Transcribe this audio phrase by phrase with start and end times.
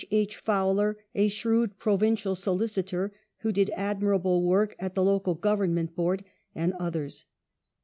[0.09, 0.43] H.
[0.43, 6.23] Powler, a shrewd provincial solicitor, who did admirable work at the Local Government Board,
[6.55, 7.25] and othei s.